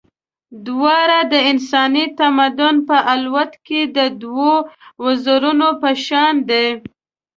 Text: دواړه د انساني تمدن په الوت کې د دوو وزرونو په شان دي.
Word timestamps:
دواړه 0.67 1.19
د 1.31 1.33
انساني 1.51 2.05
تمدن 2.19 2.75
په 2.87 2.97
الوت 3.13 3.51
کې 3.67 3.81
د 3.97 3.99
دوو 4.21 4.53
وزرونو 5.03 5.67
په 5.81 5.89
شان 6.05 6.35
دي. 6.49 6.67